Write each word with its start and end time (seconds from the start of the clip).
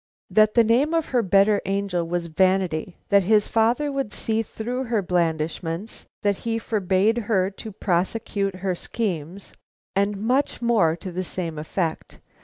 "That 0.31 0.55
the 0.55 0.63
name 0.63 0.95
of 0.95 1.09
her 1.09 1.21
better 1.21 1.61
angel 1.67 2.07
was 2.07 2.25
Vanity; 2.25 2.97
that 3.09 3.21
his 3.21 3.47
father 3.47 3.91
would 3.91 4.11
see 4.13 4.41
through 4.41 4.85
her 4.85 5.03
blandishments; 5.03 6.07
that 6.23 6.37
he 6.37 6.57
forbade 6.57 7.19
her 7.29 7.51
to 7.51 7.71
prosecute 7.71 8.55
her 8.55 8.73
schemes; 8.73 9.53
and 9.95 10.17
much 10.17 10.59
more 10.59 10.95
to 10.95 11.11
the 11.11 11.23
same 11.23 11.59
effect. 11.59 12.17